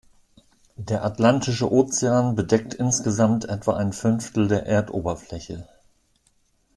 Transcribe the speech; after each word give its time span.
Der 0.77 1.05
Atlantische 1.05 1.71
Ozean 1.71 2.33
bedeckt 2.33 2.73
insgesamt 2.73 3.45
etwa 3.47 3.75
ein 3.77 3.93
Fünftel 3.93 4.47
der 4.47 4.65
Erdoberfläche. 4.65 5.67